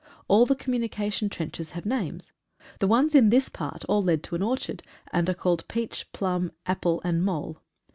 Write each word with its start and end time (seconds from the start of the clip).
All 0.27 0.47
the 0.47 0.55
com 0.55 0.73
munication 0.73 1.29
trenches 1.29 1.69
have 1.77 1.85
names. 1.85 2.31
The 2.79 2.87
ones 2.87 3.13
in 3.13 3.29
this 3.29 3.49
part 3.49 3.85
all 3.85 4.01
led 4.01 4.23
to 4.23 4.33
an 4.35 4.41
orchard, 4.41 4.81
and 5.13 5.29
are 5.29 5.35
called 5.35 5.67
Peach, 5.67 6.11
Plum, 6.11 6.51
Apple, 6.65 7.03
Mole. 7.05 7.61